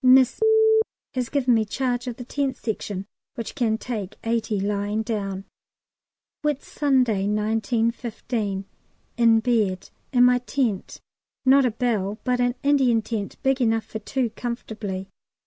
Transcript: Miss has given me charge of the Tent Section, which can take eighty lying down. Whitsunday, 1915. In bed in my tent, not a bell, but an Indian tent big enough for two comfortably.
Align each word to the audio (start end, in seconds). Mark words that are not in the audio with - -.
Miss 0.03 0.41
has 1.13 1.29
given 1.29 1.53
me 1.53 1.63
charge 1.63 2.07
of 2.07 2.15
the 2.17 2.25
Tent 2.25 2.57
Section, 2.57 3.05
which 3.35 3.53
can 3.53 3.77
take 3.77 4.15
eighty 4.23 4.59
lying 4.59 5.03
down. 5.03 5.45
Whitsunday, 6.43 7.27
1915. 7.27 8.65
In 9.17 9.39
bed 9.41 9.91
in 10.11 10.23
my 10.25 10.39
tent, 10.39 11.01
not 11.45 11.65
a 11.67 11.69
bell, 11.69 12.17
but 12.23 12.39
an 12.39 12.55
Indian 12.63 13.03
tent 13.03 13.37
big 13.43 13.61
enough 13.61 13.85
for 13.85 13.99
two 13.99 14.31
comfortably. 14.31 15.07